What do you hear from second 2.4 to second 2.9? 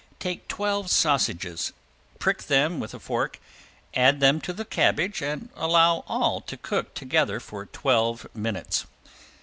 them